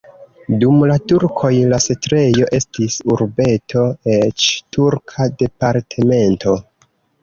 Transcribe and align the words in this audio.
Dum 0.61 0.79
la 0.91 0.95
turkoj 1.11 1.51
la 1.73 1.79
setlejo 1.89 2.49
estis 2.61 2.99
urbeto, 3.19 3.87
eĉ 4.19 4.51
turka 4.81 5.33
departemento. 5.47 6.61